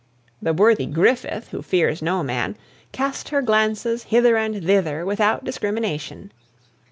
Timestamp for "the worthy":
0.41-0.87